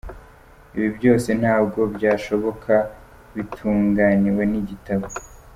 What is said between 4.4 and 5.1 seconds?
n’igitabo.